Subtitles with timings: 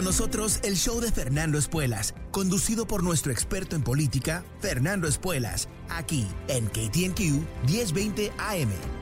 [0.00, 5.68] Con nosotros el show de Fernando Espuelas, conducido por nuestro experto en política, Fernando Espuelas,
[5.90, 8.99] aquí en KTNQ 1020 AM.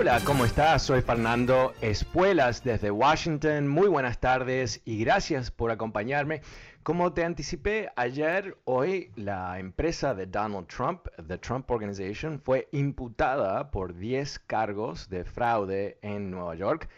[0.00, 0.84] Hola, ¿cómo estás?
[0.84, 3.66] Soy Fernando Espuelas desde Washington.
[3.66, 6.40] Muy buenas tardes y gracias por acompañarme.
[6.84, 13.72] Como te anticipé ayer, hoy la empresa de Donald Trump, The Trump Organization, fue imputada
[13.72, 16.88] por 10 cargos de fraude en Nueva York.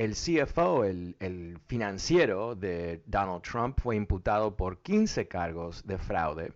[0.00, 6.54] El CFO, el, financiero de Donald Trump, fue imputado por 15 cargos de fraude,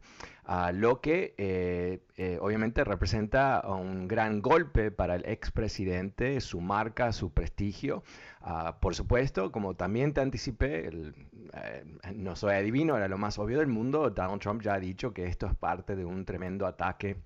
[0.73, 7.35] lo que eh, eh, obviamente representa un gran golpe para el expresidente, su marca, su
[7.35, 8.03] prestigio.
[8.41, 11.85] Ah, por supuesto, como también te anticipé, eh,
[12.15, 15.27] no soy adivino, era lo más obvio del mundo, Donald Trump ya ha dicho que
[15.27, 17.19] esto es parte de un tremendo ataque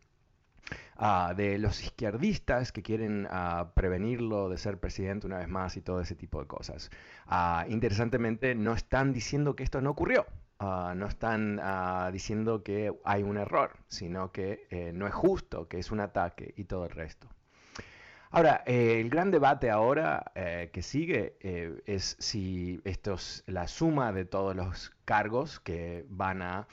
[0.97, 5.81] Ah, de los izquierdistas que quieren ah, prevenirlo de ser presidente una vez más y
[5.81, 6.91] todo ese tipo de cosas.
[7.27, 10.27] Ah, interesantemente, no están diciendo que esto no ocurrió.
[10.61, 11.61] no están
[12.13, 16.53] diciendo que hay un error, sino que eh, no es justo, que es un ataque
[16.57, 17.29] y todo el resto.
[18.31, 21.37] Ahora, eh, el gran debate ahora eh, que sigue
[21.87, 26.67] es si esto es la suma de todos los cargos que van a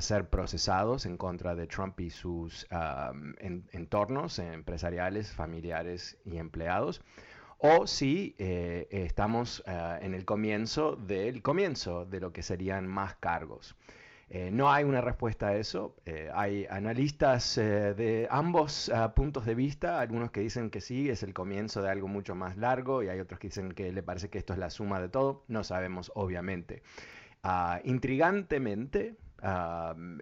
[0.00, 2.68] ser procesados en contra de Trump y sus
[3.72, 7.02] entornos empresariales, familiares y empleados,
[7.64, 13.14] o si eh, estamos eh, en el comienzo del comienzo de lo que serían más
[13.14, 13.76] cargos.
[14.34, 15.94] Eh, no hay una respuesta a eso.
[16.32, 21.82] hay analistas de ambos puntos de vista, algunos que dicen que sí, es el comienzo
[21.82, 24.54] de algo mucho más largo y hay otros que dicen que le parece que esto
[24.54, 25.44] es la suma de todo.
[25.48, 26.82] No sabemos, obviamente.
[27.42, 29.16] Ah, intrigantemente,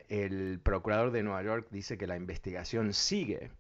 [0.09, 3.51] el procurador de Nueva York dice que la investigación sigue.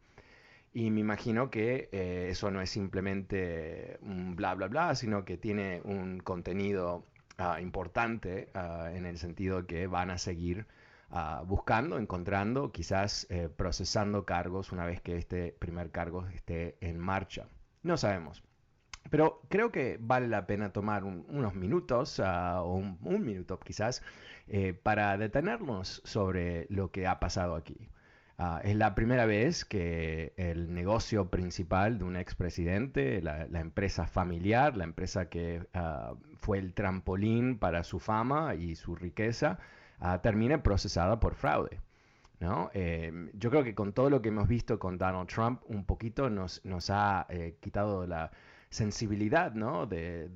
[0.72, 5.36] Y me imagino que eh, eso no es simplemente un bla, bla, bla, sino que
[5.36, 7.04] tiene un contenido
[7.40, 10.66] ah, importante ah, en el sentido que van a seguir
[11.10, 16.98] ah, buscando, encontrando, quizás eh, procesando cargos una vez que este primer cargo esté en
[16.98, 17.46] marcha.
[17.82, 18.42] No sabemos.
[19.08, 24.02] Pero creo que vale la pena tomar unos minutos, o un, minuto quizás,
[24.46, 27.88] eh, para detenernos sobre lo que ha pasado aquí.
[28.42, 34.06] Ah, es la primera vez que el negocio principal de un expresidente, la, la empresa
[34.06, 39.58] familiar, la empresa que ah, fue el trampolín para su fama y su riqueza,
[40.22, 41.80] termine procesada por fraude.
[42.40, 42.70] ¿no?
[42.72, 46.30] Eh, yo creo que con todo lo que hemos visto con Donald Trump, un poquito
[46.30, 48.30] nos, nos ha eh, quitado la,
[48.70, 49.86] sensibilidad, ¿no?
[49.86, 50.28] De,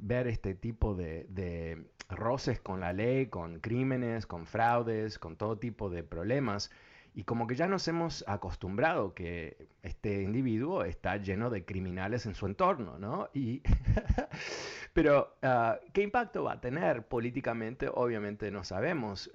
[0.00, 5.90] ver este tipo de, roces con la ley, con crímenes, con fraudes, con todo tipo
[5.90, 6.70] de problemas.
[7.16, 12.34] Y como que ya nos hemos acostumbrado que este individuo está lleno de criminales en
[12.34, 13.30] su entorno, ¿no?
[13.32, 13.62] Y
[14.92, 17.88] pero, ah, ¿qué impacto va a tener políticamente?
[17.90, 19.30] Obviamente no sabemos.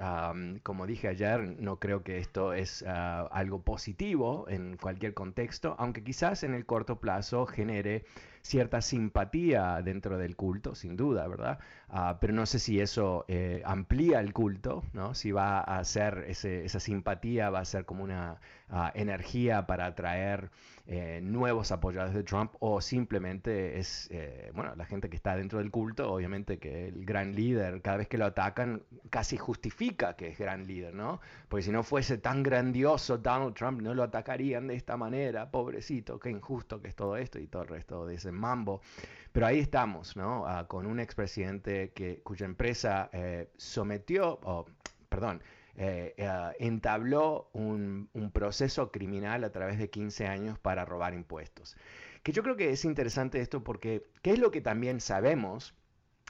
[0.62, 6.03] como dije ayer, no creo que esto es ah, algo positivo en cualquier contexto, aunque
[6.03, 8.06] quizás en el corto plazo genere
[8.41, 11.59] cierta simpatía dentro del culto, sin duda, ¿verdad?
[11.90, 15.13] Ah, pero no sé si eso eh, amplía el culto, ¿no?
[15.13, 18.40] Si va a ser esa simpatía, va a ser como una
[18.94, 20.50] energía para atraer
[20.88, 25.59] eh, nuevos apoyadores de Trump o simplemente es, eh, bueno, la gente que está dentro
[25.59, 30.29] del culto, obviamente que el gran líder, cada vez que lo atacan, casi justifica que
[30.29, 31.22] es gran líder, ¿no?
[31.47, 36.20] Porque si no fuese tan grandioso Donald Trump, no lo atacarían de esta manera, pobrecito,
[36.20, 38.82] qué injusto que es todo esto y todo el resto de ese mambo.
[39.32, 40.46] Pero ahí estamos, ¿no?
[40.46, 44.66] Ah, con un expresidente que, cuya empresa eh, sometió, o,
[45.08, 45.42] perdón,
[45.76, 51.78] eh, eh, entabló un, proceso criminal a través de 15 años para robar impuestos.
[52.24, 55.74] Que yo creo que es interesante esto porque, ¿qué es lo que también sabemos?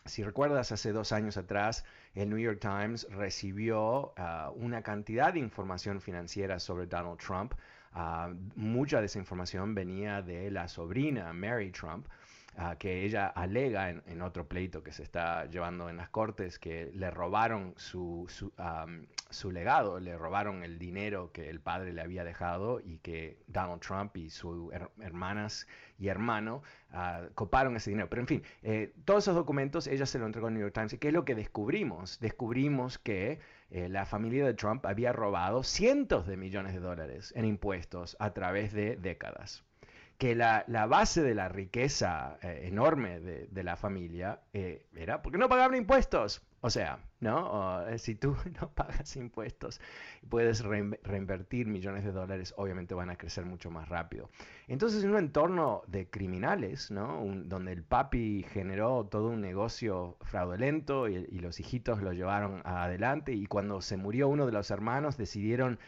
[0.05, 5.39] Si recuerdas, hace dos años atrás, el New York Times recibió ah, una cantidad de
[5.39, 7.53] información financiera sobre Donald Trump.
[7.93, 12.07] Ah, mucha de esa información venía de la sobrina Mary Trump.
[12.79, 17.09] que ella alega en, otro pleito que se está llevando en las cortes que le
[17.09, 18.27] robaron su,
[19.29, 23.81] su, legado, le robaron el dinero que el padre le había dejado y que Donald
[23.81, 25.65] Trump y sus hermanas
[25.97, 26.61] y hermano
[26.91, 28.09] ah, coparon ese dinero.
[28.09, 30.93] Pero en fin, eh, todos esos documentos ella se lo entregó al New York Times.
[30.93, 32.19] ¿Y qué es lo que descubrimos?
[32.19, 33.39] Descubrimos que
[33.71, 38.33] eh, la familia de Trump había robado cientos de millones de dólares en impuestos a
[38.33, 39.63] través de décadas
[40.21, 45.49] que la, base de la riqueza eh, enorme de, la familia eh, era porque no
[45.49, 46.43] pagaban impuestos.
[46.63, 47.87] O sea, ¿no?
[47.87, 49.81] Eh, si tú no pagas impuestos
[50.21, 54.29] y puedes reinvertir millones de dólares, obviamente van a crecer mucho más rápido.
[54.67, 57.23] Entonces, en un entorno de criminales, ¿no?
[57.45, 63.47] donde el papi generó todo un negocio fraudulento y, los hijitos lo llevaron adelante y
[63.47, 65.79] cuando se murió uno de los hermanos decidieron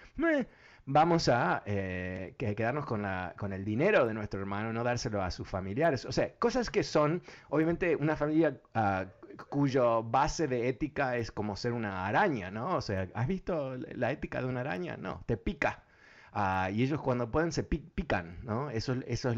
[0.86, 5.32] vamos a eh, quedarnos con, la, con el dinero de nuestro hermano, no dárselo a
[5.32, 6.06] sus familiares.
[6.06, 9.06] O sea, cosas que son, obviamente, una familia uh,
[9.50, 12.76] cuyo base de ética es como ser una araña, ¿no?
[12.76, 14.98] O sea, ¿has visto la ética de una araña?
[14.98, 15.84] No, te pica.
[16.32, 18.70] Ah, y ellos cuando pueden se pican, ¿no?
[18.72, 19.38] Eso, eso es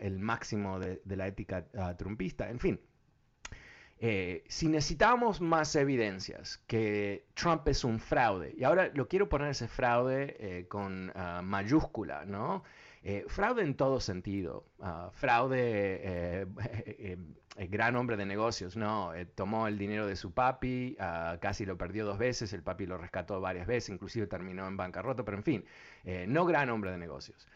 [0.00, 2.50] el máximo de, la ética ah, trumpista.
[2.50, 2.80] En fin,
[4.00, 9.48] eh, si necesitamos más evidencias que Trump es un fraude, y ahora lo quiero poner
[9.50, 12.64] ese fraude eh, con ah, mayúscula, ¿no?
[13.06, 16.46] Eh, fraude en todo sentido, ah, fraude,
[17.68, 19.12] gran hombre de negocios, ¿no?
[19.34, 22.96] tomó el dinero de su papi, ah, casi lo perdió dos veces, el papi lo
[22.96, 25.64] rescató varias veces, inclusive terminó en bancarrota, pero en fin,
[26.28, 27.46] no gran hombre de negocios.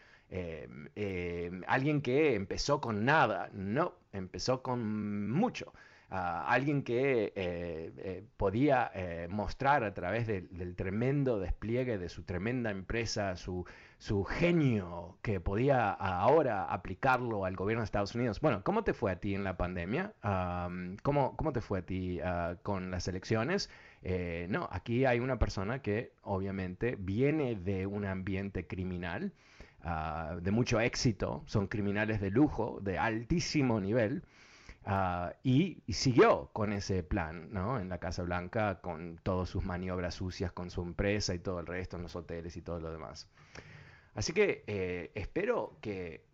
[1.65, 5.73] alguien que empezó con nada, no, empezó con mucho
[6.09, 12.71] alguien que eh, eh, podía eh, mostrar a través del tremendo despliegue de su tremenda
[12.71, 13.65] empresa, su,
[13.99, 18.41] su genio, que podía ahora aplicarlo al gobierno de Estados Unidos.
[18.41, 20.13] Bueno, ¿cómo te fue a ti en la pandemia?
[21.03, 23.69] ¿cómo, ¿cómo, te fue a ti ah, con las elecciones?
[24.47, 29.33] no, aquí hay una persona que obviamente viene de un ambiente criminal.
[29.81, 34.23] Ah, de mucho éxito, son criminales de lujo, de altísimo nivel,
[34.91, 37.79] Ah, y, siguió con ese plan, ¿no?
[37.79, 41.67] En la Casa Blanca, con todas sus maniobras sucias con su empresa y todo el
[41.67, 43.29] resto, en los hoteles y todo lo demás.
[44.15, 46.25] Así que eh, espero que,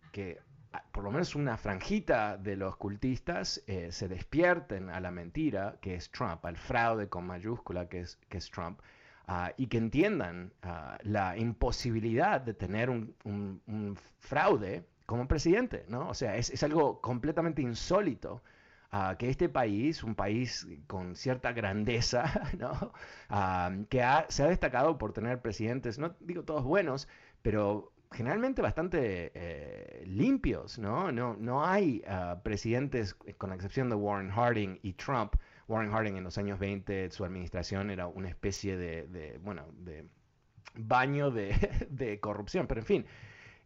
[0.72, 5.76] ah, por lo menos una franjita de los cultistas eh, se despierten a la mentira
[5.82, 8.80] que es Trump, al fraude con mayúscula que es, que es Trump,
[9.26, 10.54] ah, y que entiendan
[11.02, 16.08] la imposibilidad de tener un fraude como presidente, ¿no?
[16.08, 18.42] O sea, es, algo completamente insólito
[18.90, 22.24] ah, que este país, un país con cierta grandeza,
[22.58, 22.92] ¿no?
[23.30, 27.08] Ah, que se ha destacado por tener presidentes, no digo todos buenos,
[27.42, 31.12] pero generalmente bastante eh, limpios, ¿no?
[31.12, 35.36] No, no hay ah, presidentes, con la excepción de Warren Harding y Trump.
[35.68, 40.04] Warren Harding en los años 20, su administración era una especie de, bueno, de
[40.74, 41.54] baño de,
[41.90, 43.06] de corrupción, pero en fin,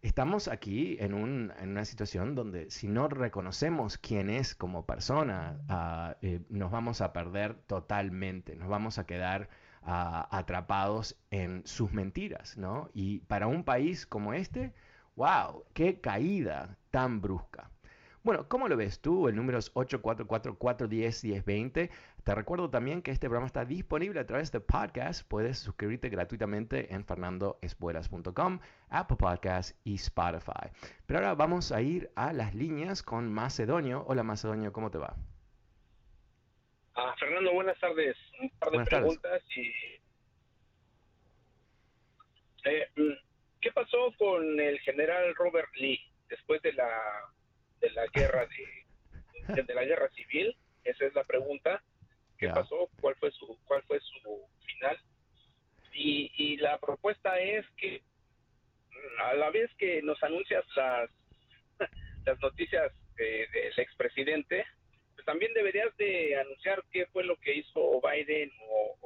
[0.02, 6.40] estamos aquí en, una situación donde si no reconocemos quién es como persona, ah, eh,
[6.48, 9.48] nos vamos a perder totalmente, nos vamos a quedar
[9.82, 12.90] ah, atrapados en sus mentiras, ¿no?
[12.94, 14.72] Y para un país como este,
[15.16, 17.70] wow, qué caída tan brusca.
[18.22, 19.28] Bueno, ¿cómo lo ves tú?
[19.28, 21.90] El número es 844-410-1020.
[22.24, 25.26] Te recuerdo también que este programa está disponible a través de podcast.
[25.26, 30.68] Puedes suscribirte gratuitamente en fernandoespuelas.com, Apple Podcasts y Spotify.
[31.06, 34.04] Pero ahora vamos a ir a las líneas con Macedonio.
[34.06, 35.16] Hola Macedonio, ¿cómo te va?
[36.94, 38.16] Ah, Fernando, buenas tardes.
[38.40, 39.42] Un par de preguntas
[42.64, 43.12] eh, mm,
[43.62, 46.90] ¿Qué pasó con el general Robert Lee después de la
[47.80, 50.54] de la guerra de, de la guerra civil?
[50.84, 51.82] Esa es la pregunta.
[52.40, 52.88] ¿Qué pasó?
[53.02, 54.98] ¿Cuál fue su cuál fue su final?
[55.92, 58.02] Y, y la propuesta es que
[59.18, 61.10] a la vez que nos anuncias las
[62.24, 64.64] las noticias del expresidente,
[65.14, 68.96] pues también deberías de anunciar qué fue lo que hizo Biden o,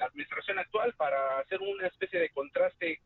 [0.00, 3.00] la administración actual para hacer una especie de contraste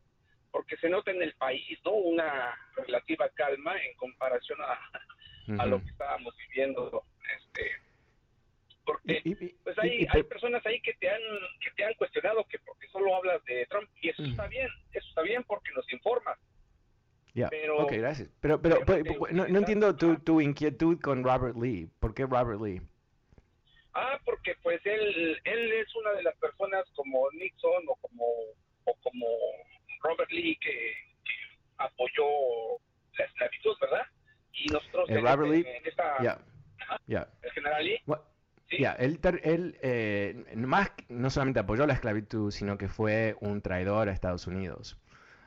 [0.49, 4.79] porque se nota en el país no una relativa calma en comparación a,
[5.61, 7.03] a lo que estábamos viviendo
[7.37, 7.88] este
[8.89, 11.21] porque pues hay, hay personas ahí que te han
[11.61, 15.07] que te han cuestionado que porque solo hablas de Trump y eso está bien eso
[15.09, 16.37] está bien porque nos informa
[17.33, 18.29] ya ok, gracias.
[18.41, 21.87] Pero, pero, pues, pues, no, no, entiendo tu, tu, inquietud con Robert Lee.
[21.99, 22.81] ¿Por qué Robert Lee?
[23.93, 28.25] Ah, porque pues él, él es una de las personas como Nixon o como,
[28.85, 29.27] o como
[30.01, 30.93] Robert Lee que,
[31.23, 31.33] que
[31.77, 32.25] apoyó
[33.17, 34.05] la esclavitud, ¿verdad?
[34.53, 36.39] Y nosotros Eh, Robert Lee, en esta, yeah,
[37.07, 37.27] yeah.
[37.41, 38.21] el general Lee, Well,
[38.69, 38.77] Sí.
[38.77, 39.19] yeah, él,
[39.81, 44.97] eh, más no solamente apoyó la esclavitud, sino que fue un traidor a Estados Unidos.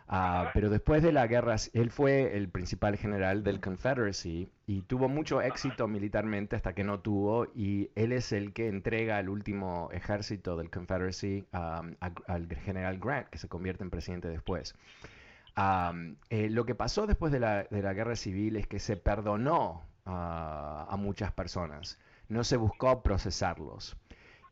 [0.08, 5.08] Ah, pero después de la guerra, él fue el principal general del Confederacy y tuvo
[5.08, 9.88] mucho éxito militarmente hasta que no tuvo, y él es el que entrega el último
[9.92, 14.74] ejército del Confederacy um, a- al general Grant, que se convierte en presidente después.
[16.30, 19.82] Eh, lo que pasó después de la, de la guerra civil es que se perdonó
[20.06, 21.98] ah, a muchas personas,
[22.32, 23.96] no se buscó procesarlos.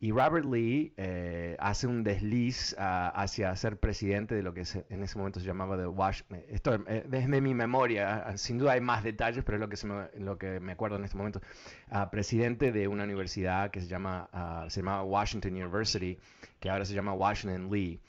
[0.02, 5.02] Y Robert Lee eh, hace un desliz ah, hacia ser presidente de lo que en
[5.02, 6.42] ese momento se llamaba de Washington.
[6.48, 9.84] Esto eh, desde mi memoria, ah, sin duda hay más detalles, pero es
[10.18, 11.42] lo que, me, acuerdo en este momento.
[11.90, 14.30] Ah, presidente de una universidad que se, llama,
[14.70, 16.18] se llamaba Washington University,
[16.60, 18.00] que ahora se llama Washington Lee.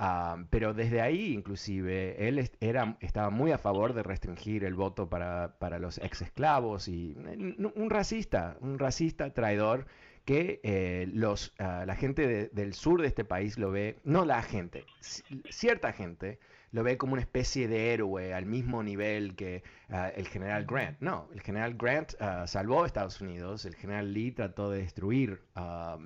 [0.00, 5.08] Ah, pero desde ahí, inclusive, él era, estaba muy a favor de restringir el voto
[5.08, 9.86] para, para los ex esclavos y n- un racista, un racista traidor
[10.24, 14.24] que eh, los, ah, la gente de- del sur de este país lo ve, no
[14.24, 16.38] la gente, ci- cierta gente
[16.70, 21.00] lo ve como una especie de héroe al mismo nivel que ah, el general Grant.
[21.00, 25.40] No, el general Grant ah, salvó a Estados Unidos, el general Lee trató de destruir
[25.56, 25.98] ah,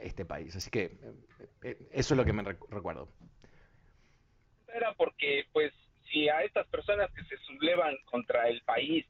[0.00, 0.54] este país.
[0.56, 1.14] Así que eh,
[1.62, 3.08] eh, eso es lo que me recu- recuerdo.
[4.74, 5.72] era porque pues
[6.10, 9.04] si a estas personas que se sublevan contra el país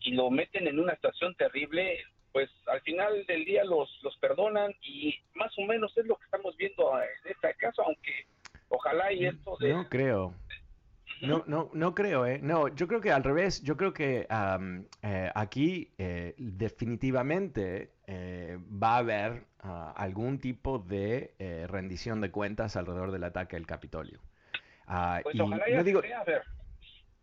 [0.00, 1.98] y lo meten en una situación terrible,
[2.32, 6.24] pues al final del día los, los perdonan y más o menos es lo que
[6.24, 8.26] estamos viendo en este caso, aunque
[8.68, 9.68] ojalá y esto de...
[9.74, 10.34] No creo.
[11.22, 12.40] No, no, no creo, ¿eh?
[12.42, 14.26] No, yo creo que al revés, yo creo que
[15.02, 22.30] eh, aquí eh, definitivamente eh, va a haber ah, algún tipo de eh, rendición de
[22.30, 24.20] cuentas alrededor del ataque al Capitolio.
[24.86, 26.42] Ah, Pues y ojalá ya no digo, sea, a ver,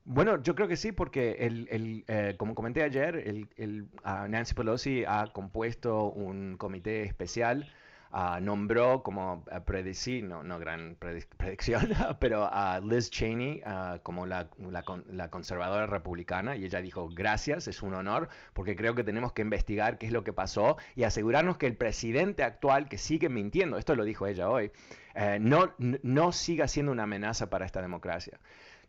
[0.05, 4.27] bueno, yo creo que sí, porque el, el, eh, como comenté ayer, el, el, ah,
[4.27, 7.67] Nancy Pelosi ha compuesto un comité especial,
[8.11, 11.89] ah, nombró como predecir, no, no gran predic- predicción,
[12.19, 17.67] pero a Liz Cheney ah, como la, la la conservadora republicana y ella dijo, gracias,
[17.67, 21.03] es un honor, porque creo que tenemos que investigar qué es lo que pasó y
[21.03, 24.71] asegurarnos que el presidente actual, que sigue mintiendo, esto lo dijo ella hoy,
[25.15, 28.39] eh, no, no siga siendo una amenaza para esta democracia.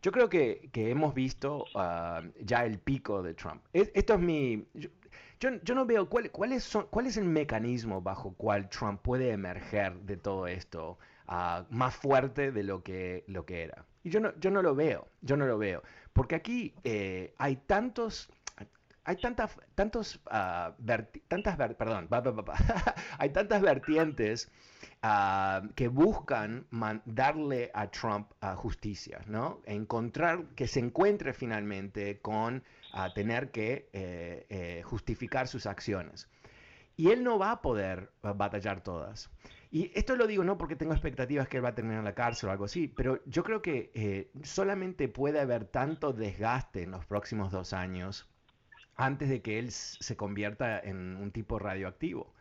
[0.01, 3.61] Yo creo que, que hemos visto ah, ya el pico de Trump.
[3.73, 4.65] Es- esto es mi...
[5.41, 9.31] yo- yo no veo cuál, cuáles son, cuál es el mecanismo bajo cual Trump puede
[9.31, 13.85] emerger de todo esto ah, más fuerte de lo que, lo que era.
[14.03, 15.83] Y yo no, yo no lo veo, yo no lo veo.
[16.13, 18.29] Porque aquí eh, hay tantos...
[19.03, 20.75] Hay tantas, tantos, ah,
[21.27, 22.07] tantas, perdón,
[23.17, 24.49] hay tantas vertientes
[25.01, 26.67] ah, que buscan
[27.05, 29.61] darle a Trump ah, justicia, ¿no?
[29.65, 36.29] Encontrar, que se encuentre finalmente con ah, tener que eh, eh, justificar sus acciones.
[36.97, 39.29] Y él no va a poder ah, batallar todas.
[39.71, 42.13] Y esto lo digo no porque tengo expectativas que él va a terminar en la
[42.13, 46.91] cárcel o algo así, pero yo creo que eh, solamente puede haber tanto desgaste en
[46.91, 48.29] los próximos dos años
[48.97, 52.33] antes de que él se convierta en un tipo radioactivo.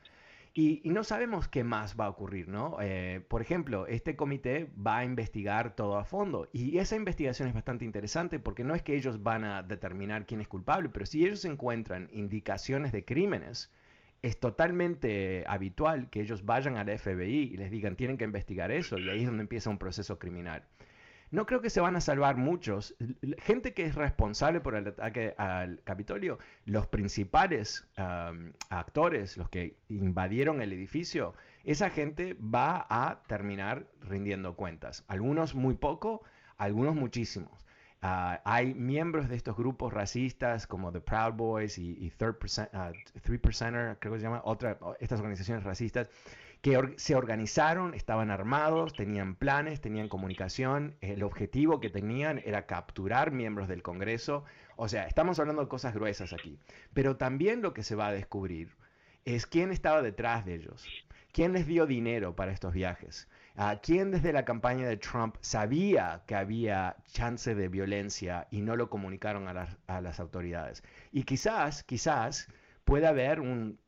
[0.60, 2.76] Y, no sabemos qué más va a ocurrir, ¿no?
[2.82, 7.54] Eh, por ejemplo, este comité va a investigar todo a fondo y esa investigación es
[7.54, 11.24] bastante interesante porque no es que ellos van a determinar quién es culpable, pero si
[11.24, 13.72] ellos encuentran indicaciones de crímenes,
[14.20, 18.98] es totalmente habitual que ellos vayan al FBI y les digan tienen que investigar eso
[18.98, 20.64] y ahí es donde empieza un proceso criminal.
[21.30, 22.96] No creo que se van a salvar muchos.
[23.38, 27.86] Gente que es responsable por el ataque al Capitolio, los principales
[28.68, 31.34] actores, los que invadieron el edificio,
[31.64, 35.04] esa gente va a terminar rindiendo cuentas.
[35.06, 36.22] Algunos muy poco,
[36.56, 37.66] algunos muchísimos.
[38.02, 42.70] Ah, hay miembros de estos grupos racistas como The Proud Boys y, y Third Percent,
[42.72, 46.08] ah, Three Percenter, creo que se llama, otra, estas organizaciones racistas,
[46.60, 50.96] que se organizaron, estaban armados, tenían planes, tenían comunicación.
[51.00, 54.44] El objetivo que tenían era capturar miembros del Congreso.
[54.76, 56.58] O sea, estamos hablando de cosas gruesas aquí.
[56.92, 58.76] Pero también lo que se va a descubrir
[59.24, 60.86] es quién estaba detrás de ellos.
[61.32, 63.28] ¿Quién les dio dinero para estos viajes?
[63.56, 68.74] Ah, ¿Quién desde la campaña de Trump sabía que había chance de violencia y no
[68.74, 70.82] lo comunicaron a las, a las autoridades?
[71.12, 72.48] Y quizás, quizás
[72.84, 73.78] pueda haber un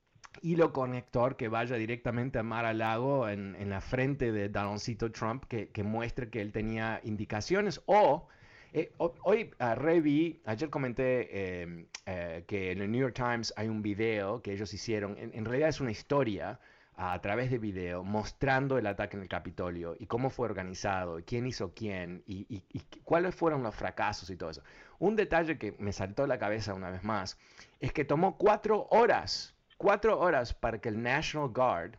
[0.40, 5.12] hilo conector que vaya directamente a Mar a Lago en, en la frente de Donaldcito
[5.12, 8.28] Trump que, que muestre que él tenía indicaciones o
[8.72, 13.52] eh, ho- hoy ah, reví, ayer comenté eh, eh, que en el New York Times
[13.56, 16.58] hay un video que ellos hicieron, en, realidad es una historia
[16.96, 21.22] a través de video mostrando el ataque en el Capitolio y cómo fue organizado, y
[21.22, 24.62] quién hizo quién y, y, cuáles fueron los fracasos y todo eso.
[24.98, 27.38] Un detalle que me saltó la cabeza una vez más
[27.80, 31.98] es que tomó cuatro horas, cuatro horas para que el National Guard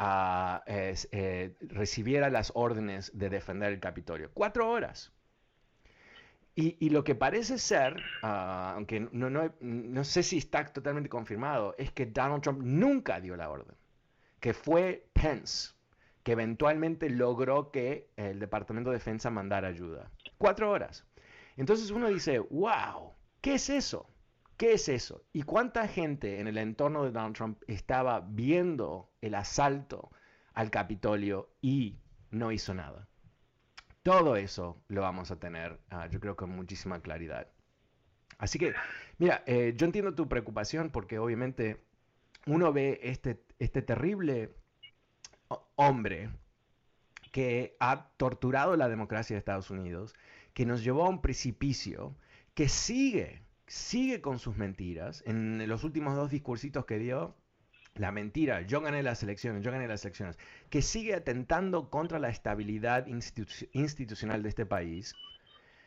[0.00, 4.32] uh, eh, recibiera las órdenes de defender el Capitolio.
[4.34, 5.12] Cuatro horas.
[6.56, 11.08] Y, y, lo que parece ser, uh, aunque no, no, no, sé si está totalmente
[11.08, 13.76] confirmado, es que Donald Trump nunca dio la orden,
[14.38, 15.72] que fue Pence,
[16.24, 20.10] que eventualmente logró que el Departamento de Defensa mandara ayuda.
[20.36, 21.06] Cuatro horas.
[21.56, 24.11] Entonces uno dice, wow, ¿qué es eso?
[24.62, 25.24] ¿Qué es eso?
[25.32, 30.12] ¿Y cuánta gente en el entorno de Donald Trump estaba viendo el asalto
[30.54, 31.98] al Capitolio y
[32.30, 33.08] no hizo nada?
[34.04, 37.48] Todo eso lo vamos a tener, uh, yo creo, con muchísima claridad.
[38.38, 38.72] Así que,
[39.18, 41.82] mira, eh, yo entiendo tu preocupación porque obviamente
[42.46, 44.54] uno ve este, este terrible
[45.74, 46.30] hombre
[47.32, 50.14] que ha torturado la democracia de Estados Unidos,
[50.54, 52.14] que nos llevó a un precipicio,
[52.54, 53.41] que sigue,
[53.72, 55.22] sigue con sus mentiras.
[55.26, 57.34] En los últimos dos discursitos que dio,
[57.94, 60.38] la mentira, yo gané las elecciones, yo gané las elecciones,
[60.68, 65.14] que sigue atentando contra la estabilidad institucional de este país.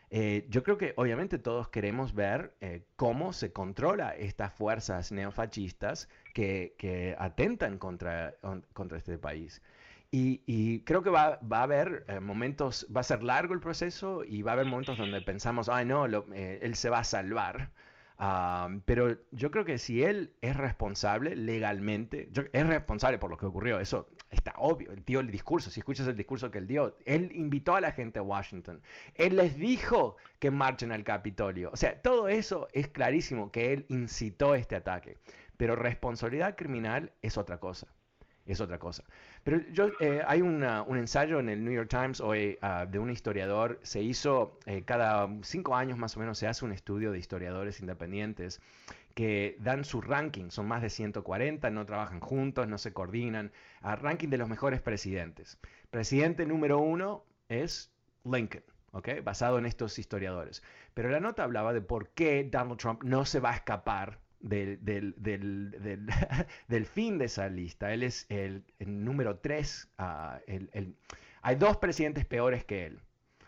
[0.09, 6.09] Eh, yo creo que obviamente todos queremos ver eh, cómo se controla estas fuerzas neofascistas
[6.33, 8.33] que, que atentan contra,
[8.73, 9.61] contra este país.
[10.11, 14.23] Y, creo que va, va a haber eh, momentos, va a ser largo el proceso
[14.23, 17.71] y va a haber momentos donde pensamos, ay no, él se va a salvar
[18.85, 23.79] pero yo creo que si él es responsable legalmente, es responsable por lo que ocurrió,
[23.79, 24.91] eso está obvio.
[24.91, 27.91] Él dio el discurso, si escuchas el discurso que él dio, él invitó a la
[27.91, 28.81] gente a Washington,
[29.15, 31.71] él les dijo que marchen al Capitolio.
[31.73, 35.17] O sea, todo eso es clarísimo que él incitó este ataque.
[35.57, 37.87] Pero responsabilidad criminal es otra cosa
[38.45, 39.03] es otra cosa.
[39.45, 40.63] Pero yo, eh, hay un
[40.97, 45.29] ensayo en el New York Times hoy ah, de un historiador, se hizo eh, cada
[45.43, 48.59] cinco años más o menos, se hace un estudio de historiadores independientes
[49.13, 53.95] que dan su ranking, son más de 140, no trabajan juntos, no se coordinan, a
[53.95, 55.59] ranking de los mejores presidentes.
[55.91, 58.63] Presidente número uno es Lincoln.
[58.93, 59.19] ¿okay?
[59.19, 60.63] basado en estos historiadores.
[60.95, 64.79] Pero la nota hablaba de por qué Donald Trump no se va a escapar del,
[66.67, 67.93] del, fin de esa lista.
[67.93, 69.89] Él es el, número 3.
[69.97, 70.39] Ah,
[71.41, 72.99] hay dos presidentes peores que él,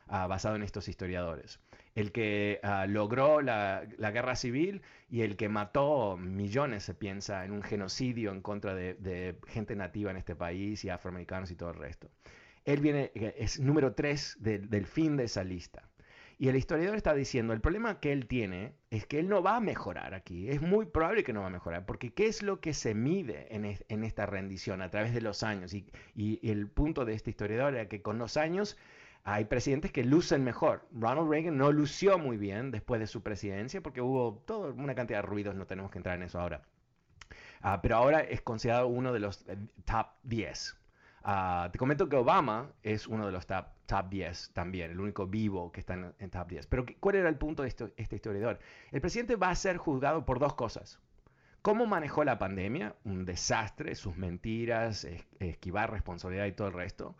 [0.07, 1.59] uh, basado en estos historiadores.
[1.95, 7.51] El que ah, logró la, guerra civil y el que mató millones, se piensa, en
[7.51, 11.77] un genocidio en contra de, gente nativa en este país y afroamericanos y todo el
[11.77, 12.09] resto.
[12.65, 15.89] Él viene, es número 3 del fin de esa lista.
[16.39, 19.55] Y el historiador está diciendo, el problema que él tiene es que él no va
[19.55, 20.49] a mejorar aquí.
[20.49, 23.47] Es muy probable que no va a mejorar, porque ¿qué es lo que se mide
[23.55, 25.73] en, esta rendición a través de los años?
[25.73, 25.89] Y,
[26.47, 28.77] el punto de este historiador era que con los años
[29.23, 30.87] hay presidentes que lucen mejor.
[30.91, 35.19] Ronald Reagan no lució muy bien después de su presidencia porque hubo toda una cantidad
[35.19, 36.61] de ruidos, no tenemos que entrar en eso ahora.
[37.61, 40.77] Ah, pero ahora es considerado uno de los eh, top 10
[41.29, 45.25] Ah, te comento que Obama es uno de los top, top 10 también, el único
[45.25, 46.67] vivo que está en, top 10.
[46.67, 48.59] Pero ¿cuál era el punto de este historiador?
[48.91, 50.99] El presidente va a ser juzgado por dos cosas.
[51.63, 52.95] ¿Cómo manejó la pandemia?
[53.03, 55.07] Un desastre, sus mentiras,
[55.39, 57.15] esquivar responsabilidad y todo el resto.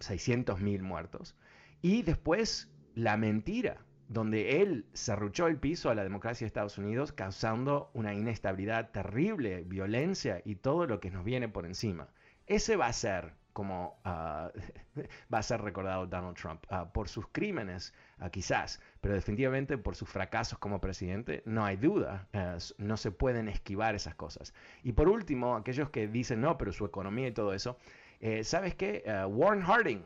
[0.00, 1.36] 600 mil muertos.
[1.82, 7.12] Y después la mentira, donde él cerruchó el piso a la democracia de Estados Unidos,
[7.12, 12.08] causando una inestabilidad terrible, violencia y todo lo que nos viene por encima.
[12.46, 14.50] Ese va a ser como ah,
[15.32, 19.96] va a ser recordado Donald Trump ah, por sus crímenes, ah, quizás, pero definitivamente por
[19.96, 22.28] sus fracasos como presidente, no hay duda,
[22.76, 24.52] no se pueden esquivar esas cosas.
[24.82, 27.78] Y por último, aquellos que dicen no, pero su economía y todo eso,
[28.20, 29.02] eh, ¿sabes qué?
[29.26, 30.04] Warren Harding,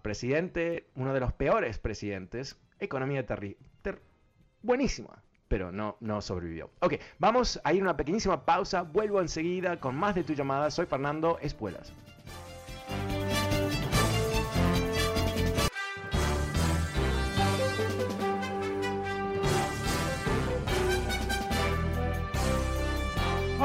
[0.00, 3.58] presidente, uno de los peores presidentes, economía terrible,
[4.62, 6.70] buenísima, pero no, no sobrevivió.
[6.80, 8.80] Ok, vamos a ir a una pequeñísima pausa.
[8.80, 10.70] Vuelvo enseguida con más de tu llamada.
[10.70, 11.92] Soy Fernando Espuelas.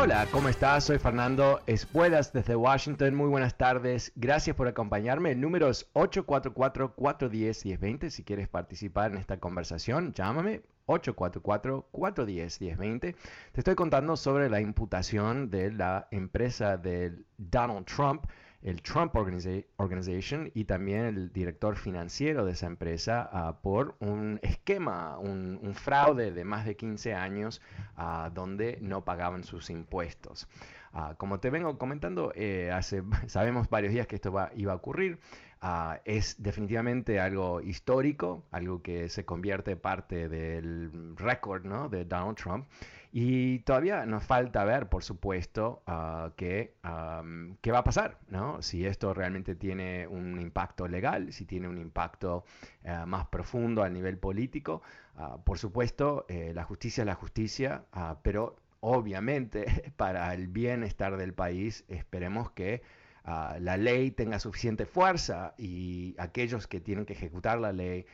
[0.04, 0.84] Hola, ¿cómo estás?
[0.84, 3.16] Soy Fernando Espuelas desde Washington.
[3.16, 4.12] Muy buenas tardes.
[4.18, 5.32] Gracias por acompañarme.
[5.32, 8.10] El número es 844-410-1020.
[8.10, 13.00] Si quieres participar en esta conversación, llámame 844-410-1020.
[13.00, 13.16] Te
[13.56, 18.26] estoy contando sobre la imputación de la empresa de Donald Trump
[18.64, 25.18] el Trump Organization y también el director financiero de esa empresa ah, por un esquema,
[25.20, 27.62] un, fraude de más de 15 años
[27.98, 30.48] ah, donde no pagaban sus impuestos.
[30.94, 32.72] Ah, como te vengo comentando, eh,
[33.28, 35.20] sabemos varios días que esto iba a ocurrir.
[35.66, 41.88] Ah, es definitivamente algo histórico, algo que se convierte parte del récord ¿no?
[41.88, 42.68] de Donald Trump.
[43.16, 48.60] Y todavía nos falta ver, por supuesto, uh, qué va a pasar, ¿no?
[48.64, 52.44] Si esto realmente tiene un impacto legal, si tiene un impacto
[52.84, 54.82] uh, más profundo a nivel político.
[55.16, 57.84] Uh, por supuesto, eh, la justicia es la justicia,
[58.24, 62.82] pero obviamente para el bienestar del país esperemos que
[63.26, 68.06] la ley tenga suficiente fuerza y aquellos que tienen que ejecutar la ley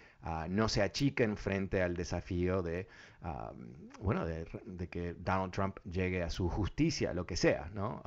[0.49, 2.87] no se achiquen frente al desafío de,
[4.01, 8.03] bueno, de, que Donald Trump llegue a su justicia, lo que sea, ¿no?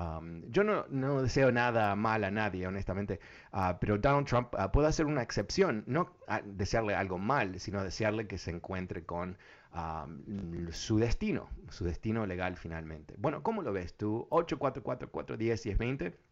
[0.49, 3.19] yo no, no, deseo nada mal a nadie, honestamente,
[3.51, 8.29] ah, pero Donald Trump ah, puede hacer una excepción, no desearle algo mal, sino desearle
[8.29, 9.37] que se encuentre con
[10.71, 13.15] su destino, su destino legal finalmente.
[13.19, 14.27] Bueno, ¿cómo lo ves tú?
[14.31, 16.32] 844 10 20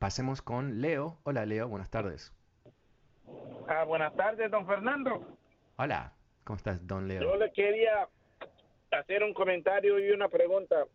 [0.00, 1.18] Pasemos con Leo.
[1.24, 2.32] Hola Leo, buenas tardes.
[3.68, 5.36] Ah, buenas tardes, don Fernando.
[5.76, 7.20] Hola, ¿cómo estás, don Leo?
[7.20, 8.08] Yo le quería
[8.92, 10.86] hacer un comentario y una pregunta.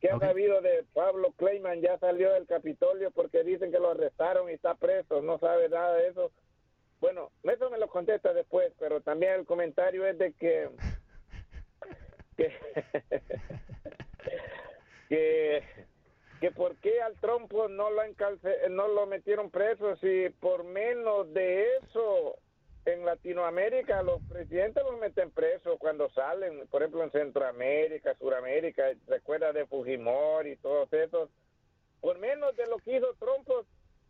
[0.00, 1.80] ¿Qué ha sabido de Pablo Kleiman?
[1.80, 5.22] Ya salió del Capitolio porque dicen que lo arrestaron y está preso.
[5.22, 6.32] No sabe nada de eso.
[7.00, 10.68] Bueno, eso me lo contesta después, pero también el comentario es de que...
[12.36, 12.52] que,
[15.08, 15.62] que
[16.40, 18.02] que por qué al trompo no lo
[18.70, 22.36] no lo metieron preso si por menos de eso
[22.84, 29.52] en Latinoamérica los presidentes los meten presos cuando salen, por ejemplo en Centroamérica, Suramérica, recuerda
[29.52, 31.28] de Fujimori y todos esos,
[32.00, 33.64] por menos de lo que hizo Trompo,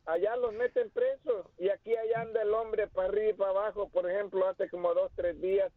[0.06, 3.88] allá los meten presos y aquí allá anda el hombre para arriba y para abajo,
[3.88, 5.72] por ejemplo hace como dos, tres días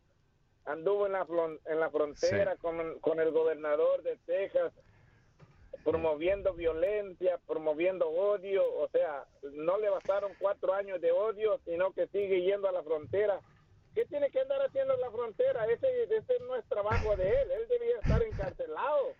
[0.66, 1.26] anduvo en la,
[1.66, 4.72] en la frontera con, con el gobernador de Texas
[5.84, 12.08] promoviendo violencia, promoviendo odio, o sea, no le bastaron cuatro años de odio, sino que
[12.08, 13.40] sigue yendo a la frontera.
[13.94, 15.66] ¿Qué tiene que andar haciendo en la frontera?
[15.66, 19.14] Ese, ese no es trabajo de él, él debía estar encarcelado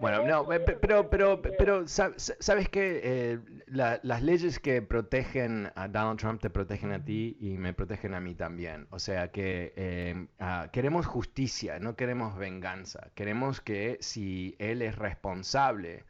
[0.00, 0.46] bueno, no,
[0.80, 6.92] pero, pero, pero, sabes que eh, las leyes que protegen a Donald Trump te protegen
[6.92, 8.86] a ti y me protegen a mí también.
[8.90, 13.10] O sea que eh, ah, queremos justicia, no queremos venganza.
[13.14, 16.04] Queremos que si él es responsable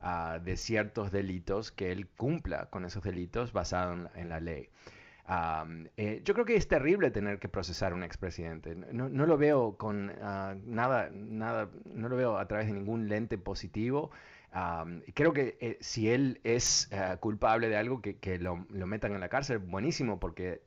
[0.00, 4.68] ah, de ciertos delitos, que él cumpla con esos delitos basados en la ley.
[5.96, 8.74] Eh, yo creo que es terrible tener que procesar a un expresidente.
[8.74, 13.08] No, no lo veo con ah, nada, nada, no lo veo a través de ningún
[13.08, 14.10] lente positivo.
[15.14, 19.28] creo que eh, si él es eh, culpable de algo, que, lo, metan en la
[19.28, 20.62] cárcel, buenísimo, porque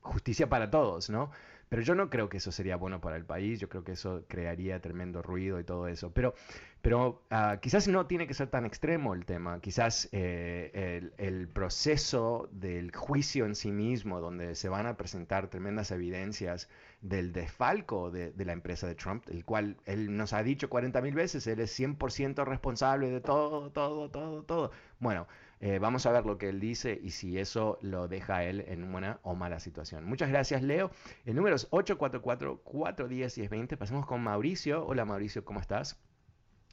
[0.00, 1.30] justicia para todos, ¿no?
[1.68, 4.24] Pero yo no creo que eso sería bueno para el país, yo creo que eso
[4.28, 6.12] crearía tremendo ruido y todo eso.
[6.12, 6.34] Pero,
[6.82, 12.48] pero uh, quizás no tiene que ser tan extremo el tema, quizás eh, el, proceso
[12.50, 16.68] del juicio en sí mismo, donde se van a presentar tremendas evidencias
[17.00, 21.00] del desfalco de, de la empresa de Trump, el cual él nos ha dicho 40
[21.02, 24.72] mil veces, él es 100% responsable de todo, todo, todo, todo.
[24.98, 25.28] Bueno,
[25.60, 28.90] eh, vamos a ver lo que él dice y si eso lo deja él en
[28.90, 30.04] buena o mala situación.
[30.04, 30.90] Muchas gracias, Leo.
[31.24, 33.76] El número es 844-410-1020.
[33.76, 34.84] Pasemos con Mauricio.
[34.84, 36.02] Hola, Mauricio, ¿cómo estás?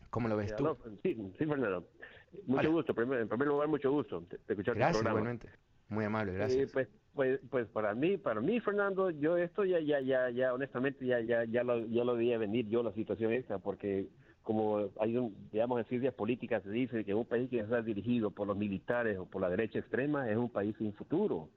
[0.09, 0.77] ¿Cómo lo ves tú?
[1.03, 1.87] Sí, sí, Fernando.
[2.45, 2.93] Mucho gusto.
[3.01, 5.49] en primer lugar, mucho gusto de escuchar Gracias, igualmente.
[5.89, 6.69] Muy amable, gracias.
[6.69, 10.53] Eh, pues, pues, pues para mí, para mí, Fernando, yo esto ya, ya, ya, ya,
[10.53, 14.07] honestamente, ya, ya, ya lo, ya lo veía venir yo la situación esta, porque
[14.43, 18.31] como hay un, digamos, en ciencias políticas se dice que un país que está dirigido
[18.31, 21.49] por los militares o por la derecha extrema es un país sin futuro.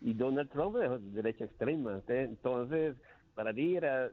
[0.00, 2.00] Y Donald Trump es derecha extrema.
[2.06, 2.96] Entonces,
[3.34, 4.10] para mí era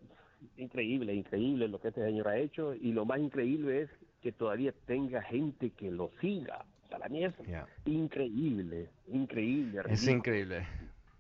[0.58, 3.90] increíble, increíble lo que este señor ha hecho y lo más increíble es
[4.22, 6.66] que todavía tenga gente que lo siga.
[6.90, 7.34] Para mí es
[7.86, 9.82] increíble, increíble.
[9.90, 10.66] Es increíble.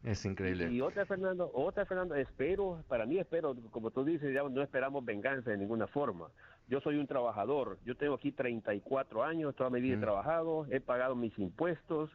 [0.05, 0.71] Es increíble.
[0.71, 5.03] Y, otra, Fernando, otra, Fernando, espero, para mí espero, como tú dices, ya no esperamos
[5.03, 6.29] venganza de ninguna forma.
[6.67, 10.79] Yo soy un trabajador, yo tengo aquí 34 años, toda mi vida he trabajado, he
[10.79, 12.11] pagado mis impuestos.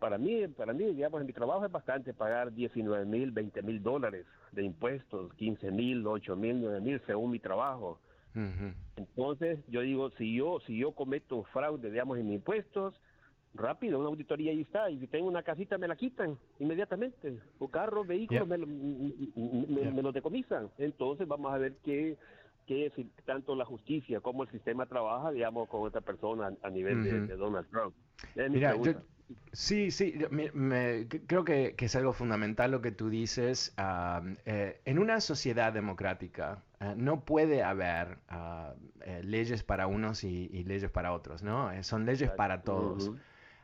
[0.00, 3.82] Para mí, para mí, digamos, en mi trabajo es bastante pagar 19 mil, 20 mil
[3.82, 8.00] dólares de impuestos, 15 mil, 8 mil, 9 mil, según mi trabajo.
[8.96, 12.98] Entonces, yo digo, si yo, si yo cometo fraude, digamos, en mis impuestos,
[13.52, 17.68] rápido, una auditoría ahí está, y si tengo una casita me la quitan inmediatamente, o
[17.68, 20.70] carros, vehículos me, me, lo decomisan.
[20.78, 22.16] Entonces vamos a ver qué,
[22.66, 27.36] si tanto la justicia como el sistema trabaja, digamos, con esta persona a, nivel de,
[27.36, 27.94] Donald Trump.
[28.48, 28.74] Mira,
[29.52, 30.18] Sí, sí,
[31.26, 33.74] creo que, es algo fundamental lo que tú dices.
[34.44, 40.48] Eh, en una sociedad democrática eh, no puede haber ah, eh, leyes para unos y,
[40.64, 41.70] leyes para otros, ¿no?
[41.82, 43.12] son leyes para todos.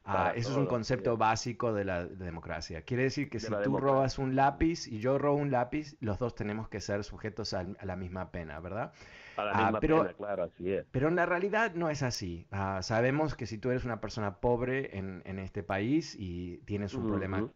[0.09, 2.83] Ah, eso es un concepto básico de la democracia.
[2.83, 6.37] Quiere decir que si tú robas un lápiz y yo robo un lápiz, los dos
[6.37, 8.93] tenemos que ser sujetos a, la misma pena, ¿verdad?
[9.37, 10.87] A la misma ah, pero, pena, claro, así es.
[10.91, 12.47] Pero en la realidad no es así.
[12.51, 16.95] Ah, sabemos que si tú eres una persona pobre en, en este país y tienes
[16.95, 17.49] un problema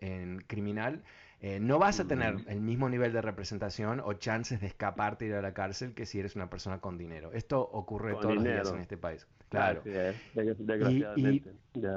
[0.00, 1.02] en criminal,
[1.40, 5.28] eh, no vas a tener el mismo nivel de representación o chances de escaparte y
[5.28, 7.30] ir a la cárcel que si eres una persona con dinero.
[7.32, 9.26] Esto ocurre todos los días en este país.
[9.48, 9.82] Claro.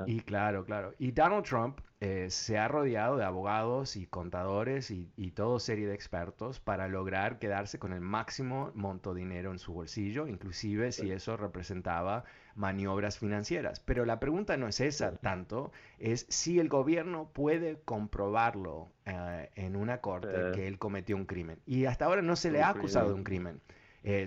[0.06, 0.94] y, claro, claro.
[1.00, 5.88] Y Donald Trump eh, se ha rodeado de abogados y contadores y, y toda serie
[5.88, 10.92] de expertos para lograr quedarse con el máximo monto de dinero en su bolsillo, inclusive
[10.92, 13.80] si eso representaba maniobras financieras.
[13.80, 19.76] Pero la pregunta no es esa tanto, es si el gobierno puede comprobarlo eh, en
[19.76, 20.52] una corte eh.
[20.54, 21.60] que él cometió un crimen.
[21.66, 23.62] Y hasta ahora no se le ha acusado de un crimen.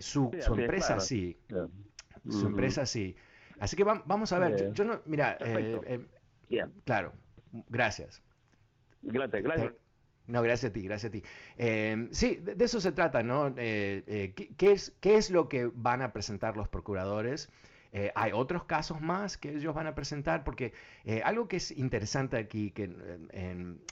[0.01, 1.39] su, empresa sí.
[2.29, 3.17] Su empresa sí.
[3.61, 4.73] Así que vamos a ver.
[4.73, 6.05] Yo, no, mira, eh,
[6.85, 7.13] claro,
[7.69, 8.23] gracias.
[9.03, 9.73] Gracias, gracias.
[10.27, 11.23] No, gracias a ti, gracias a ti.
[12.13, 13.55] sí, de, eso se trata, ¿no?
[13.55, 17.51] ¿qué, es, ¿Qué es lo que van a presentar los procuradores?
[17.97, 20.73] Eh, hay otros casos más que ellos van a presentar, porque
[21.05, 22.91] eh, algo que es interesante aquí, que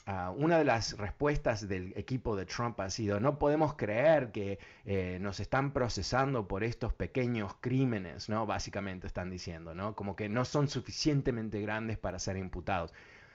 [0.06, 4.58] ah, una de las respuestas del equipo de Trump ha sido, no podemos creer que
[4.86, 8.44] eh, nos están procesando por estos pequeños crímenes, ¿no?
[8.44, 9.94] Básicamente están diciendo, ¿no?
[9.94, 12.92] Como que no son suficientemente grandes para ser imputados.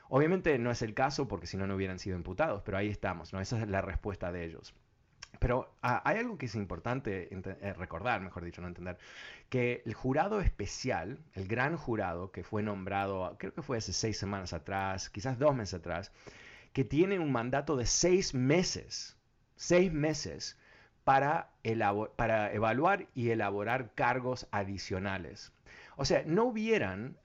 [0.09, 3.31] Obviamente no es el caso porque si no, no hubieran sido imputados, pero ahí estamos,
[3.31, 3.39] ¿no?
[3.39, 4.75] Esa es la respuesta de ellos.
[5.39, 8.97] Pero ah, hay algo que es importante eh, recordar, mejor dicho, no entender,
[9.49, 14.17] que el jurado especial, el gran jurado que fue nombrado, creo que fue hace seis
[14.17, 16.11] semanas atrás, quizás dos meses atrás,
[16.73, 19.17] que tiene un mandato de seis meses,
[19.55, 20.57] seis meses
[21.03, 21.49] para,
[22.15, 25.51] para evaluar y elaborar cargos adicionales.
[25.99, 27.17] O sea, no hubieran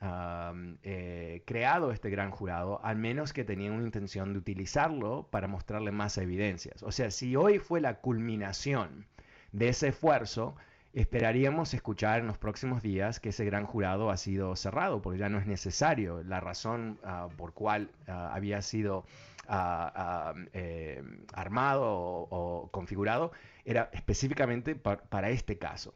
[0.83, 5.93] eh, creado este gran jurado al menos que tenían una intención de utilizarlo para mostrarle
[5.93, 6.83] más evidencias.
[6.83, 9.07] O sea, si hoy fue la culminación
[9.53, 10.57] de ese esfuerzo,
[10.95, 15.29] esperaríamos escuchar en los próximos días que ese gran jurado ha sido cerrado, porque ya
[15.29, 16.23] no es necesario.
[16.23, 19.05] La razón uh, por cual ah, había sido
[19.49, 21.03] ah, eh,
[21.35, 23.33] armado o, configurado
[23.67, 25.93] era específicamente para este caso.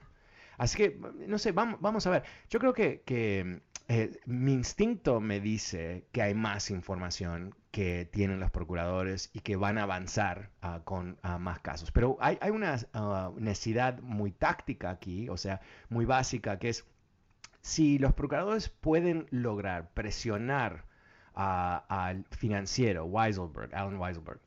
[0.58, 2.24] Así que, no sé, vamos, vamos a ver.
[2.48, 3.02] Yo creo que,
[3.88, 9.56] eh, mi instinto me dice que hay más información que tienen los procuradores y que
[9.56, 11.92] van a avanzar ah, con ah, más casos.
[11.92, 16.84] Pero hay, una ah, necesidad muy táctica aquí, o sea, muy básica, que es
[17.60, 20.84] si los procuradores pueden lograr presionar
[21.34, 24.40] al financiero Weiselberg, Alan Weiselberg,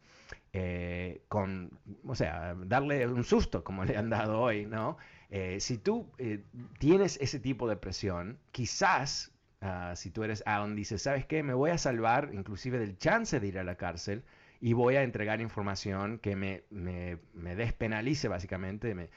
[0.53, 4.97] eh, con, o sea, darle un susto como le han dado hoy, ¿no?
[5.31, 6.43] Eh, si tú eh,
[6.79, 11.43] tienes ese tipo de presión, quizás ah, si tú eres Alan, dices, ¿sabes qué?
[11.43, 14.23] Me voy a salvar inclusive del chance de ir a la cárcel
[14.61, 19.09] y voy a entregar información que me, me, despenalice básicamente, me,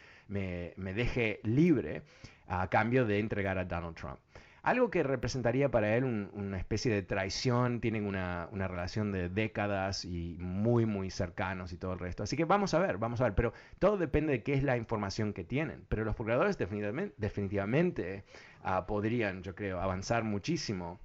[0.77, 2.03] me, deje libre
[2.46, 4.18] a cambio de entregar a Donald Trump
[4.62, 10.37] algo que representaría para él una especie de traición, tienen una, relación de décadas y
[10.38, 12.22] muy, muy cercanos y todo el resto.
[12.22, 14.77] Así que vamos a ver, vamos a ver, pero todo depende de qué es la
[14.77, 15.85] información que tienen.
[15.88, 18.25] Pero los procuradores definitivamente, definitivamente
[18.62, 21.01] ah, podrían, yo creo, avanzar muchísimo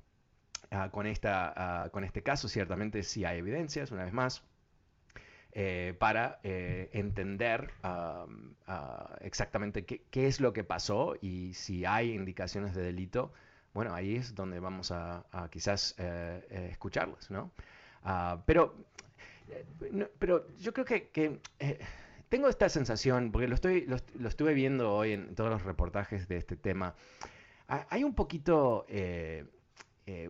[0.69, 4.43] ah, con, esta, ah, con este caso, ciertamente si hay evidencias, una vez más.
[5.53, 7.71] Eh, para eh, entender
[9.21, 13.33] exactamente qué, qué, es lo que pasó y si hay indicaciones de delito
[13.77, 17.51] bueno, ahí es donde vamos a, quizás eh, eh, escucharlas, ¿no?
[18.03, 18.73] Ah, pero,
[19.51, 21.39] eh, pero yo creo que,
[22.27, 26.37] tengo esta sensación, porque lo, estoy, lo, estuve viendo hoy en todos los reportajes de
[26.37, 26.95] este tema,
[27.67, 29.45] hay un poquito eh,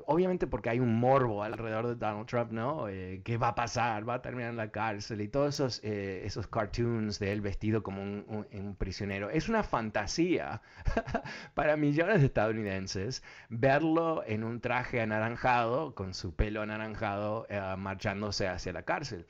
[0.07, 2.87] obviamente porque hay un morbo alrededor de Donald Trump, ¿no?
[2.89, 4.07] Eh, ¿Qué va a pasar?
[4.09, 5.21] ¿Va a terminar en la cárcel?
[5.21, 9.29] Y todos esos, eh, esos cartoons de él vestido como un, prisionero.
[9.29, 10.61] Es una fantasía
[11.53, 18.73] para millones de estadounidenses verlo en un traje anaranjado, con su pelo anaranjado, marchándose hacia
[18.73, 19.25] la cárcel.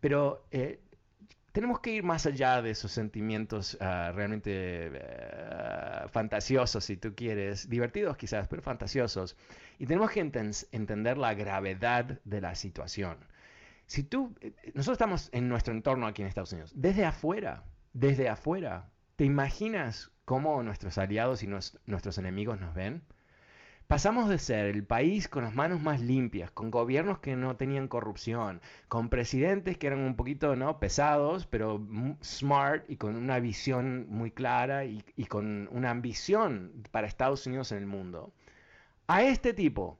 [0.00, 0.46] Pero
[1.52, 4.90] tenemos que ir más allá de esos sentimientos ah, realmente
[5.50, 9.36] ah, fantasiosos, si tú quieres, divertidos quizás, pero fantasiosos.
[9.78, 13.18] Y tenemos que entender la gravedad de la situación.
[13.86, 18.30] Si tú, eh, nosotros estamos en nuestro entorno aquí en Estados Unidos, desde afuera, desde
[18.30, 23.02] afuera, ¿te imaginas cómo nuestros aliados y nuestros enemigos nos ven?
[23.92, 27.88] Pasamos de ser el país con las manos más limpias, con gobiernos que no tenían
[27.88, 30.80] corrupción, con presidentes que eran un poquito ¿no?
[30.80, 31.86] pesados, pero
[32.24, 37.70] smart y con una visión muy clara y, y con una ambición para Estados Unidos
[37.72, 38.32] en el mundo,
[39.08, 39.98] a este tipo,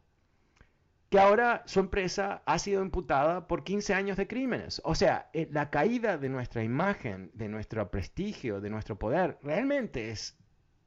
[1.10, 4.80] que ahora su empresa ha sido imputada por 15 años de crímenes.
[4.86, 10.10] O sea, eh, la caída de nuestra imagen, de nuestro prestigio, de nuestro poder, realmente
[10.10, 10.38] es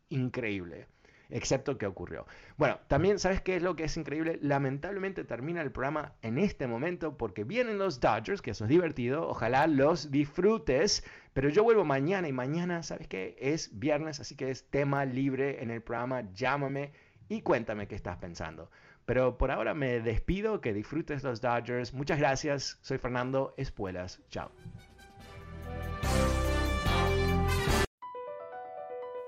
[0.09, 0.87] increíble
[1.29, 2.25] excepto que ocurrió.
[2.57, 4.39] Bueno, también, ¿sabes qué es lo que es increíble?
[4.41, 9.27] Lamentablemente termina el programa en este momento porque vienen los Dodgers, que eso es divertido,
[9.27, 13.35] ojalá los disfrutes, pero yo vuelvo mañana y mañana, ¿sabes qué?
[13.39, 16.93] Es viernes, así que es tema libre en el programa, llámame
[17.27, 18.69] y cuéntame qué estás pensando.
[19.05, 21.93] Pero por ahora me despido, que disfrutes los Dodgers.
[21.93, 24.21] Muchas gracias, soy Fernando Espuelas.
[24.29, 24.51] Chao.